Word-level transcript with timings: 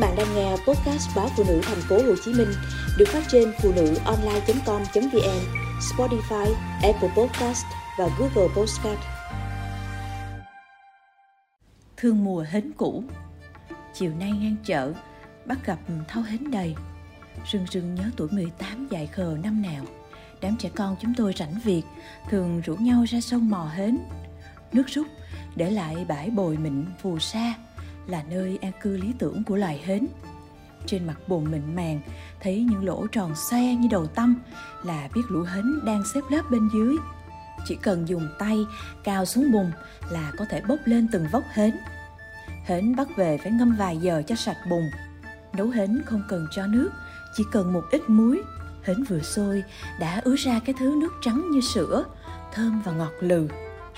bạn 0.00 0.16
đang 0.16 0.34
nghe 0.34 0.50
podcast 0.50 1.16
báo 1.16 1.28
phụ 1.36 1.44
nữ 1.48 1.60
thành 1.62 1.80
phố 1.88 1.96
Hồ 1.96 2.14
Chí 2.24 2.32
Minh 2.32 2.48
được 2.98 3.08
phát 3.08 3.22
trên 3.28 3.52
phụ 3.62 3.72
nữ 3.72 3.94
online.com.vn, 4.04 5.40
Spotify, 5.80 6.54
Apple 6.82 7.08
Podcast 7.16 7.64
và 7.98 8.08
Google 8.18 8.54
Podcast. 8.56 9.00
Thương 11.96 12.24
mùa 12.24 12.44
hến 12.50 12.72
cũ 12.76 13.04
Chiều 13.94 14.12
nay 14.14 14.30
ngang 14.30 14.56
chợ, 14.64 14.92
bắt 15.46 15.58
gặp 15.66 15.78
thau 16.08 16.22
hến 16.22 16.50
đầy. 16.50 16.74
Rưng 17.52 17.66
rưng 17.70 17.94
nhớ 17.94 18.04
tuổi 18.16 18.28
18 18.30 18.88
dài 18.90 19.06
khờ 19.06 19.36
năm 19.42 19.62
nào. 19.62 19.84
Đám 20.40 20.56
trẻ 20.58 20.70
con 20.76 20.96
chúng 21.00 21.14
tôi 21.16 21.34
rảnh 21.38 21.60
việc, 21.64 21.82
thường 22.30 22.60
rủ 22.60 22.76
nhau 22.76 23.04
ra 23.08 23.20
sông 23.20 23.50
mò 23.50 23.70
hến. 23.74 23.98
Nước 24.72 24.86
rút, 24.86 25.06
để 25.56 25.70
lại 25.70 26.04
bãi 26.08 26.30
bồi 26.30 26.56
mịn 26.56 26.84
phù 27.02 27.18
sa, 27.18 27.54
là 28.06 28.22
nơi 28.30 28.58
an 28.62 28.72
cư 28.82 28.96
lý 28.96 29.14
tưởng 29.18 29.44
của 29.44 29.56
loài 29.56 29.80
hến. 29.84 30.06
Trên 30.86 31.06
mặt 31.06 31.28
bùn 31.28 31.50
mịn 31.50 31.76
màng, 31.76 32.00
thấy 32.40 32.66
những 32.70 32.84
lỗ 32.84 33.06
tròn 33.06 33.34
xoe 33.50 33.74
như 33.74 33.88
đầu 33.90 34.06
tâm 34.06 34.36
là 34.84 35.08
biết 35.14 35.22
lũ 35.28 35.42
hến 35.42 35.64
đang 35.84 36.02
xếp 36.14 36.20
lớp 36.30 36.42
bên 36.50 36.68
dưới. 36.74 36.96
Chỉ 37.66 37.78
cần 37.82 38.08
dùng 38.08 38.28
tay 38.38 38.58
cao 39.04 39.24
xuống 39.24 39.52
bùn 39.52 39.70
là 40.10 40.32
có 40.38 40.44
thể 40.44 40.60
bốc 40.68 40.78
lên 40.84 41.08
từng 41.12 41.26
vốc 41.32 41.42
hến. 41.52 41.76
Hến 42.64 42.96
bắt 42.96 43.08
về 43.16 43.38
phải 43.38 43.52
ngâm 43.52 43.76
vài 43.76 43.96
giờ 43.96 44.22
cho 44.26 44.34
sạch 44.34 44.58
bùn. 44.70 44.82
Nấu 45.52 45.66
hến 45.66 46.02
không 46.06 46.22
cần 46.28 46.46
cho 46.50 46.66
nước, 46.66 46.90
chỉ 47.36 47.44
cần 47.52 47.72
một 47.72 47.82
ít 47.90 48.02
muối. 48.08 48.42
Hến 48.82 49.04
vừa 49.04 49.20
sôi 49.20 49.62
đã 50.00 50.20
ứa 50.24 50.36
ra 50.36 50.60
cái 50.64 50.74
thứ 50.78 50.94
nước 51.00 51.12
trắng 51.22 51.50
như 51.50 51.60
sữa, 51.60 52.04
thơm 52.54 52.82
và 52.84 52.92
ngọt 52.92 53.12
lừ 53.20 53.48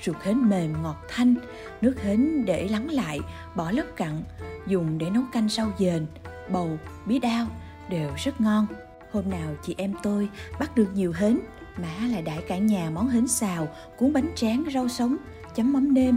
ruột 0.05 0.16
hến 0.23 0.48
mềm 0.48 0.83
ngọt 0.83 0.97
thanh, 1.09 1.34
nước 1.80 2.02
hến 2.02 2.45
để 2.45 2.69
lắng 2.69 2.91
lại, 2.91 3.20
bỏ 3.55 3.70
lớp 3.70 3.87
cặn, 3.97 4.23
dùng 4.66 4.98
để 4.98 5.11
nấu 5.11 5.23
canh 5.33 5.48
rau 5.48 5.73
dền, 5.78 6.06
bầu, 6.48 6.78
bí 7.06 7.19
đao 7.19 7.47
đều 7.88 8.11
rất 8.16 8.41
ngon. 8.41 8.66
Hôm 9.12 9.31
nào 9.31 9.55
chị 9.62 9.75
em 9.78 9.94
tôi 10.03 10.28
bắt 10.61 10.75
được 10.75 10.89
nhiều 10.94 11.12
hến, 11.17 11.39
má 11.77 12.06
lại 12.11 12.22
đãi 12.22 12.42
cả 12.48 12.59
nhà 12.59 12.91
món 12.91 13.09
hến 13.09 13.28
xào, 13.28 13.69
cuốn 13.98 14.12
bánh 14.12 14.31
tráng, 14.36 14.64
rau 14.75 14.89
sống, 14.89 15.17
chấm 15.55 15.72
mắm 15.72 15.94
nêm. 15.94 16.16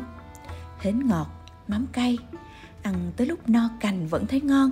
Hến 0.80 1.08
ngọt, 1.08 1.28
mắm 1.68 1.88
cay, 1.92 2.18
ăn 2.84 3.12
tới 3.18 3.28
lúc 3.28 3.50
no 3.50 3.70
cành 3.80 4.08
vẫn 4.08 4.28
thấy 4.28 4.42
ngon. 4.42 4.72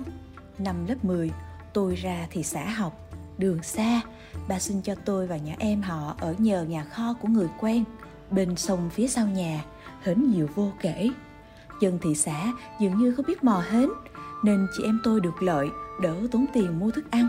Năm 0.58 0.86
lớp 0.86 1.04
10, 1.04 1.30
tôi 1.72 1.94
ra 1.94 2.26
thị 2.30 2.42
xã 2.42 2.70
học, 2.70 3.10
đường 3.38 3.62
xa, 3.62 4.00
bà 4.48 4.58
xin 4.58 4.82
cho 4.82 4.94
tôi 4.94 5.26
và 5.26 5.36
nhỏ 5.36 5.54
em 5.58 5.82
họ 5.82 6.14
ở 6.18 6.34
nhờ 6.38 6.64
nhà 6.64 6.84
kho 6.84 7.14
của 7.20 7.28
người 7.28 7.48
quen 7.60 7.84
bên 8.34 8.56
sông 8.56 8.90
phía 8.90 9.08
sau 9.08 9.26
nhà, 9.26 9.64
hến 10.02 10.30
nhiều 10.30 10.48
vô 10.54 10.72
kể. 10.80 11.10
Dân 11.80 11.98
thị 12.02 12.14
xã 12.14 12.52
dường 12.80 12.98
như 12.98 13.14
không 13.14 13.26
biết 13.26 13.44
mò 13.44 13.62
hến, 13.70 13.88
nên 14.44 14.66
chị 14.76 14.84
em 14.84 15.00
tôi 15.04 15.20
được 15.20 15.42
lợi, 15.42 15.68
đỡ 16.02 16.14
tốn 16.32 16.46
tiền 16.54 16.78
mua 16.78 16.90
thức 16.90 17.10
ăn. 17.10 17.28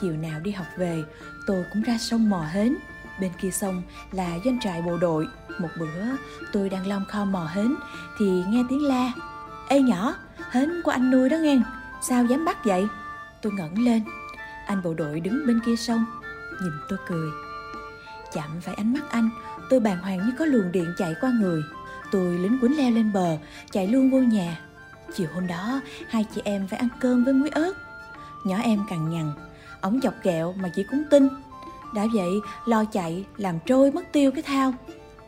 Chiều 0.00 0.12
nào 0.12 0.40
đi 0.40 0.50
học 0.50 0.66
về, 0.78 1.02
tôi 1.46 1.64
cũng 1.72 1.82
ra 1.82 1.98
sông 1.98 2.30
mò 2.30 2.44
hến. 2.52 2.76
Bên 3.20 3.32
kia 3.40 3.50
sông 3.50 3.82
là 4.12 4.38
doanh 4.44 4.60
trại 4.60 4.82
bộ 4.82 4.98
đội. 4.98 5.26
Một 5.60 5.68
bữa, 5.78 6.04
tôi 6.52 6.68
đang 6.68 6.86
lom 6.86 7.04
khom 7.04 7.32
mò 7.32 7.48
hến, 7.52 7.74
thì 8.18 8.44
nghe 8.48 8.62
tiếng 8.68 8.84
la. 8.84 9.12
Ê 9.68 9.80
nhỏ, 9.80 10.14
hến 10.50 10.70
của 10.84 10.90
anh 10.90 11.10
nuôi 11.10 11.28
đó 11.28 11.36
nghe, 11.36 11.60
sao 12.02 12.24
dám 12.24 12.44
bắt 12.44 12.64
vậy? 12.64 12.86
Tôi 13.42 13.52
ngẩng 13.52 13.84
lên. 13.84 14.02
Anh 14.66 14.82
bộ 14.82 14.94
đội 14.94 15.20
đứng 15.20 15.46
bên 15.46 15.60
kia 15.66 15.76
sông, 15.76 16.04
nhìn 16.62 16.72
tôi 16.88 16.98
cười 17.08 17.30
chạm 18.32 18.60
phải 18.60 18.74
ánh 18.74 18.92
mắt 18.92 19.10
anh, 19.10 19.30
tôi 19.70 19.80
bàng 19.80 19.98
hoàng 19.98 20.18
như 20.18 20.32
có 20.38 20.44
luồng 20.44 20.72
điện 20.72 20.94
chạy 20.98 21.14
qua 21.20 21.30
người. 21.40 21.62
Tôi 22.10 22.38
lính 22.38 22.58
quýnh 22.60 22.76
leo 22.76 22.90
lên 22.90 23.12
bờ, 23.12 23.36
chạy 23.72 23.86
luôn 23.86 24.10
vô 24.10 24.18
nhà. 24.18 24.60
Chiều 25.14 25.28
hôm 25.34 25.46
đó, 25.46 25.80
hai 26.08 26.26
chị 26.34 26.40
em 26.44 26.68
phải 26.68 26.78
ăn 26.78 26.88
cơm 27.00 27.24
với 27.24 27.34
muối 27.34 27.48
ớt. 27.48 27.72
Nhỏ 28.44 28.56
em 28.62 28.80
cằn 28.88 29.10
nhằn, 29.10 29.32
ổng 29.80 30.00
chọc 30.00 30.14
kẹo 30.22 30.52
mà 30.52 30.70
chỉ 30.76 30.84
cũng 30.90 31.02
tin. 31.10 31.28
Đã 31.94 32.06
vậy, 32.14 32.30
lo 32.66 32.84
chạy, 32.84 33.24
làm 33.36 33.58
trôi 33.66 33.92
mất 33.92 34.12
tiêu 34.12 34.30
cái 34.30 34.42
thao. 34.42 34.74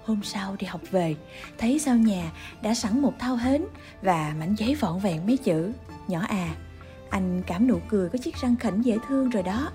Hôm 0.05 0.21
sau 0.23 0.57
đi 0.59 0.67
học 0.67 0.81
về, 0.91 1.17
thấy 1.59 1.79
sau 1.79 1.97
nhà 1.97 2.31
đã 2.63 2.75
sẵn 2.75 3.01
một 3.01 3.15
thao 3.19 3.37
hến 3.37 3.65
và 4.03 4.35
mảnh 4.39 4.55
giấy 4.59 4.75
vọn 4.75 5.01
vẹn 5.01 5.27
mấy 5.27 5.37
chữ. 5.37 5.73
Nhỏ 6.09 6.21
à 6.29 6.49
anh 7.11 7.43
cảm 7.47 7.69
nụ 7.69 7.81
cười 7.89 8.09
có 8.09 8.19
chiếc 8.19 8.37
răng 8.37 8.57
khỉnh 8.57 8.83
dễ 8.83 8.99
thương 9.09 9.31
rồi 9.31 9.43
đó. 9.43 9.71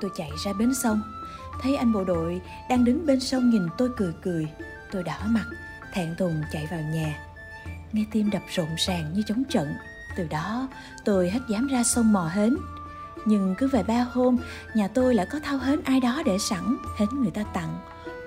Tôi 0.00 0.10
chạy 0.16 0.30
ra 0.44 0.52
bến 0.52 0.74
sông 0.82 1.02
thấy 1.60 1.76
anh 1.76 1.92
bộ 1.92 2.04
đội 2.04 2.40
đang 2.68 2.84
đứng 2.84 3.06
bên 3.06 3.20
sông 3.20 3.50
nhìn 3.50 3.62
tôi 3.78 3.88
cười 3.96 4.12
cười, 4.22 4.48
tôi 4.90 5.02
đỏ 5.02 5.18
mặt, 5.26 5.46
thẹn 5.92 6.14
thùng 6.18 6.42
chạy 6.52 6.66
vào 6.70 6.80
nhà. 6.80 7.18
Nghe 7.92 8.04
tim 8.10 8.30
đập 8.30 8.42
rộn 8.54 8.68
ràng 8.76 9.12
như 9.14 9.22
chống 9.26 9.44
trận, 9.44 9.74
từ 10.16 10.26
đó 10.30 10.68
tôi 11.04 11.30
hết 11.30 11.40
dám 11.48 11.66
ra 11.66 11.82
sông 11.82 12.12
mò 12.12 12.30
hến. 12.32 12.56
Nhưng 13.26 13.54
cứ 13.58 13.68
về 13.68 13.82
ba 13.82 14.06
hôm, 14.12 14.36
nhà 14.74 14.88
tôi 14.88 15.14
lại 15.14 15.26
có 15.30 15.40
thao 15.42 15.58
hến 15.58 15.80
ai 15.84 16.00
đó 16.00 16.22
để 16.26 16.38
sẵn, 16.38 16.76
hến 16.98 17.08
người 17.22 17.30
ta 17.30 17.42
tặng. 17.42 17.78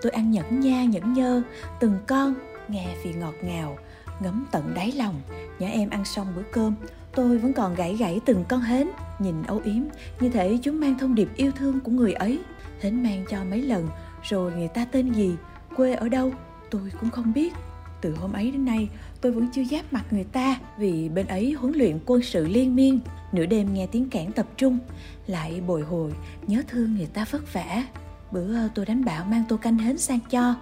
Tôi 0.01 0.11
ăn 0.11 0.31
nhẫn 0.31 0.59
nha, 0.59 0.83
nhẫn 0.83 1.13
nhơ, 1.13 1.41
từng 1.79 1.99
con, 2.07 2.33
nghe 2.67 2.95
vị 3.03 3.13
ngọt 3.13 3.33
ngào, 3.43 3.77
ngấm 4.19 4.45
tận 4.51 4.73
đáy 4.75 4.91
lòng. 4.91 5.21
Nhỏ 5.59 5.67
em 5.67 5.89
ăn 5.89 6.05
xong 6.05 6.27
bữa 6.35 6.43
cơm, 6.51 6.75
tôi 7.15 7.37
vẫn 7.37 7.53
còn 7.53 7.75
gãy 7.75 7.95
gãy 7.95 8.19
từng 8.25 8.45
con 8.49 8.61
hến, 8.61 8.87
nhìn 9.19 9.43
âu 9.43 9.61
yếm 9.63 9.83
như 10.19 10.29
thể 10.29 10.59
chúng 10.63 10.79
mang 10.79 10.97
thông 10.99 11.15
điệp 11.15 11.29
yêu 11.35 11.51
thương 11.55 11.79
của 11.79 11.91
người 11.91 12.13
ấy 12.13 12.39
hến 12.81 13.03
mang 13.03 13.25
cho 13.29 13.43
mấy 13.43 13.61
lần, 13.61 13.89
rồi 14.23 14.51
người 14.51 14.67
ta 14.67 14.85
tên 14.85 15.13
gì, 15.13 15.35
quê 15.75 15.93
ở 15.93 16.09
đâu, 16.09 16.33
tôi 16.71 16.81
cũng 16.99 17.09
không 17.09 17.33
biết. 17.33 17.53
Từ 18.01 18.15
hôm 18.15 18.33
ấy 18.33 18.51
đến 18.51 18.65
nay, 18.65 18.89
tôi 19.21 19.31
vẫn 19.31 19.47
chưa 19.53 19.63
giáp 19.63 19.93
mặt 19.93 20.05
người 20.11 20.23
ta 20.23 20.55
vì 20.77 21.09
bên 21.09 21.27
ấy 21.27 21.51
huấn 21.51 21.73
luyện 21.73 21.99
quân 22.05 22.21
sự 22.21 22.47
liên 22.47 22.75
miên, 22.75 22.99
nửa 23.31 23.45
đêm 23.45 23.73
nghe 23.73 23.87
tiếng 23.87 24.09
cản 24.09 24.31
tập 24.31 24.45
trung, 24.57 24.79
lại 25.27 25.61
bồi 25.67 25.81
hồi, 25.81 26.13
nhớ 26.47 26.63
thương 26.67 26.95
người 26.95 27.07
ta 27.13 27.25
vất 27.31 27.53
vả. 27.53 27.83
Bữa 28.31 28.55
ờ, 28.55 28.69
tôi 28.75 28.85
đánh 28.85 29.05
bạo 29.05 29.25
mang 29.25 29.43
tô 29.49 29.57
canh 29.57 29.77
hến 29.77 29.97
sang 29.97 30.19
cho. 30.29 30.55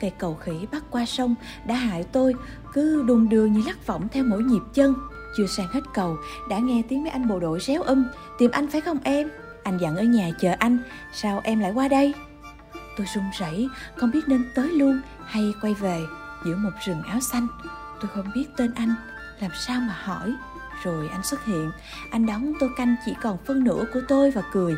Cây 0.00 0.10
cầu 0.18 0.34
khỉ 0.34 0.52
bắt 0.72 0.84
qua 0.90 1.06
sông 1.06 1.34
đã 1.66 1.74
hại 1.74 2.04
tôi, 2.12 2.34
cứ 2.72 3.02
đùng 3.02 3.28
đường 3.28 3.52
như 3.52 3.62
lắc 3.66 3.86
vọng 3.86 4.08
theo 4.12 4.24
mỗi 4.24 4.42
nhịp 4.42 4.62
chân. 4.74 4.94
Chưa 5.36 5.46
sang 5.46 5.68
hết 5.72 5.80
cầu, 5.94 6.16
đã 6.50 6.58
nghe 6.58 6.82
tiếng 6.88 7.02
mấy 7.02 7.10
anh 7.10 7.28
bộ 7.28 7.40
đội 7.40 7.60
réo 7.60 7.82
um 7.82 8.04
tìm 8.38 8.50
anh 8.50 8.68
phải 8.70 8.80
không 8.80 8.98
em? 9.04 9.30
Anh 9.64 9.78
dặn 9.78 9.96
ở 9.96 10.02
nhà 10.02 10.30
chờ 10.38 10.54
anh. 10.58 10.78
Sao 11.12 11.40
em 11.44 11.60
lại 11.60 11.70
qua 11.70 11.88
đây? 11.88 12.14
Tôi 12.96 13.06
run 13.14 13.24
rẩy, 13.38 13.68
không 13.96 14.10
biết 14.10 14.20
nên 14.26 14.44
tới 14.54 14.68
luôn 14.68 15.00
hay 15.24 15.54
quay 15.60 15.74
về 15.74 16.00
giữa 16.44 16.56
một 16.56 16.70
rừng 16.84 17.02
áo 17.02 17.20
xanh. 17.20 17.46
Tôi 18.00 18.10
không 18.14 18.26
biết 18.34 18.46
tên 18.56 18.74
anh, 18.74 18.94
làm 19.40 19.50
sao 19.66 19.80
mà 19.80 19.96
hỏi. 20.02 20.34
Rồi 20.82 21.08
anh 21.08 21.22
xuất 21.22 21.44
hiện. 21.44 21.70
Anh 22.10 22.26
đóng 22.26 22.52
tô 22.60 22.66
canh 22.76 22.96
chỉ 23.06 23.14
còn 23.22 23.38
phân 23.46 23.64
nửa 23.64 23.84
của 23.94 24.00
tôi 24.08 24.30
và 24.30 24.42
cười. 24.52 24.76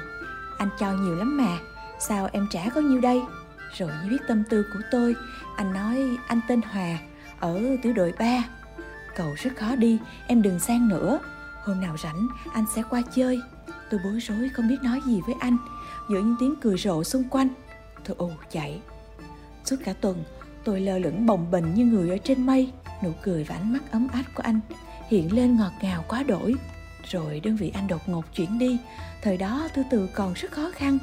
Anh 0.59 0.69
cho 0.79 0.93
nhiều 0.93 1.15
lắm 1.15 1.37
mà, 1.37 1.59
sao 1.99 2.29
em 2.33 2.47
trả 2.51 2.69
có 2.75 2.81
nhiêu 2.81 3.01
đây? 3.01 3.23
Rồi 3.79 3.91
như 4.03 4.11
biết 4.11 4.23
tâm 4.29 4.43
tư 4.51 4.65
của 4.75 4.81
tôi, 4.91 5.17
anh 5.57 5.73
nói 5.73 6.19
anh 6.29 6.41
tên 6.49 6.61
hòa, 6.63 6.99
ở 7.41 7.61
tiểu 7.83 7.93
đội 7.93 8.13
3 8.19 8.45
cầu 9.17 9.35
rất 9.37 9.51
khó 9.57 9.77
đi, 9.77 9.99
em 10.27 10.43
đừng 10.43 10.59
sang 10.59 10.89
nữa. 10.89 11.19
Hôm 11.65 11.81
nào 11.81 11.97
rảnh, 11.97 12.29
anh 12.53 12.65
sẽ 12.75 12.83
qua 12.91 13.03
chơi 13.15 13.43
tôi 13.91 14.01
bối 14.05 14.19
rối 14.21 14.49
không 14.49 14.69
biết 14.69 14.83
nói 14.83 15.01
gì 15.07 15.21
với 15.27 15.35
anh. 15.41 15.57
Giữa 16.11 16.19
những 16.19 16.37
tiếng 16.41 16.55
cười 16.61 16.79
rộ 16.79 17.05
xung 17.05 17.29
quanh, 17.29 17.49
tôi 18.05 18.17
ù 18.19 18.31
chạy 18.51 18.81
suốt 19.65 19.77
cả 19.85 19.93
tuần, 19.93 20.25
tôi 20.65 20.81
lơ 20.81 20.99
lửng 20.99 21.27
bồng 21.27 21.51
bềnh 21.51 21.75
như 21.75 21.85
người 21.85 22.11
ở 22.11 22.17
trên 22.17 22.47
mây. 22.47 22.73
Nụ 23.05 23.13
cười 23.23 23.45
và 23.45 23.55
ánh 23.55 23.73
mắt 23.73 23.93
ấm 23.93 24.09
áp 24.13 24.25
của 24.35 24.43
anh 24.43 24.61
hiện 25.09 25.33
lên 25.33 25.57
ngọt 25.57 25.73
ngào 25.83 26.05
quá 26.09 26.23
đổi. 26.23 26.55
Rồi 27.11 27.41
đơn 27.41 27.57
vị 27.57 27.73
anh 27.75 27.87
đột 27.87 28.09
ngột 28.09 28.25
chuyển 28.35 28.59
đi. 28.59 28.79
Thời 29.23 29.37
đó 29.37 29.69
tư 29.75 29.83
tự 29.91 30.09
còn 30.15 30.33
rất 30.33 30.53
khó 30.53 30.71
khăn, 30.75 30.99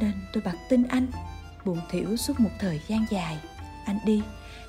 nên 0.00 0.12
tôi 0.32 0.42
bật 0.42 0.54
tin 0.68 0.82
anh. 0.88 1.06
Buồn 1.64 1.80
thiểu 1.90 2.16
suốt 2.16 2.40
một 2.40 2.50
thời 2.58 2.80
gian 2.88 3.04
dài. 3.10 3.38
Anh 3.86 3.98
đi, 4.04 4.22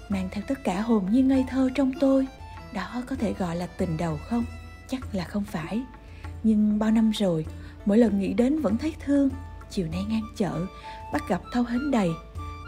mang 0.09 0.29
theo 0.31 0.43
tất 0.47 0.63
cả 0.63 0.81
hồn 0.81 1.05
nhiên 1.11 1.27
ngây 1.27 1.45
thơ 1.49 1.69
trong 1.75 1.91
tôi. 1.99 2.27
Đó 2.73 3.03
có 3.07 3.15
thể 3.15 3.33
gọi 3.33 3.55
là 3.55 3.67
tình 3.67 3.97
đầu 3.97 4.19
không? 4.29 4.45
Chắc 4.87 5.15
là 5.15 5.23
không 5.23 5.43
phải 5.43 5.81
nhưng 6.45 6.79
bao 6.79 6.91
năm 6.91 7.11
rồi, 7.11 7.45
mỗi 7.85 7.97
lần 7.97 8.19
nghĩ 8.19 8.33
đến 8.33 8.61
vẫn 8.61 8.77
thấy 8.77 8.93
thương. 9.05 9.29
Chiều 9.69 9.87
nay 9.91 10.05
ngang 10.09 10.25
chợ, 10.35 10.65
bắt 11.13 11.21
gặp 11.29 11.41
thâu 11.51 11.63
hến 11.63 11.91
đầy. 11.91 12.09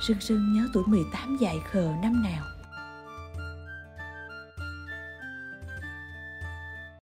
Sương 0.07 0.19
sương 0.19 0.53
nhớ 0.53 0.67
tuổi 0.73 0.83
18 0.87 1.37
dài 1.41 1.55
khờ 1.71 1.93
năm 2.01 2.23
nào. 2.23 2.43